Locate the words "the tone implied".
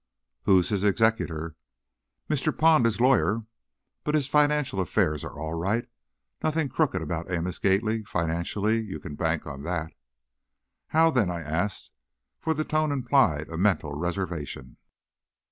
12.55-13.47